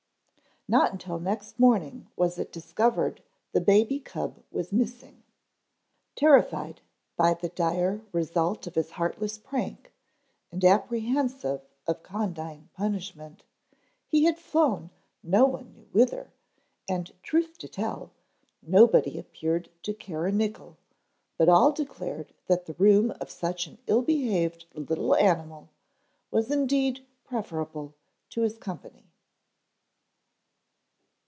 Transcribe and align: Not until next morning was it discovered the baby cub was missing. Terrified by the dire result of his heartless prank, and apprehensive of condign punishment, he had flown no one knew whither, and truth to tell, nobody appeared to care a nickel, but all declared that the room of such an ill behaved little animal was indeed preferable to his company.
Not 0.67 0.93
until 0.93 1.19
next 1.19 1.59
morning 1.59 2.07
was 2.15 2.37
it 2.39 2.51
discovered 2.51 3.21
the 3.51 3.59
baby 3.59 3.99
cub 3.99 4.41
was 4.51 4.71
missing. 4.71 5.23
Terrified 6.15 6.79
by 7.17 7.33
the 7.33 7.49
dire 7.49 8.01
result 8.13 8.65
of 8.67 8.75
his 8.75 8.91
heartless 8.91 9.37
prank, 9.37 9.91
and 10.49 10.63
apprehensive 10.63 11.61
of 11.87 12.03
condign 12.03 12.69
punishment, 12.73 13.43
he 14.07 14.23
had 14.23 14.37
flown 14.39 14.91
no 15.23 15.43
one 15.45 15.73
knew 15.73 15.89
whither, 15.91 16.31
and 16.87 17.11
truth 17.21 17.57
to 17.57 17.67
tell, 17.67 18.11
nobody 18.61 19.19
appeared 19.19 19.69
to 19.83 19.93
care 19.93 20.25
a 20.25 20.31
nickel, 20.31 20.77
but 21.37 21.49
all 21.49 21.73
declared 21.73 22.33
that 22.47 22.65
the 22.65 22.75
room 22.75 23.11
of 23.19 23.29
such 23.29 23.67
an 23.67 23.77
ill 23.87 24.03
behaved 24.03 24.67
little 24.73 25.15
animal 25.15 25.67
was 26.29 26.49
indeed 26.49 27.05
preferable 27.25 27.93
to 28.29 28.43
his 28.43 28.57
company. 28.57 29.07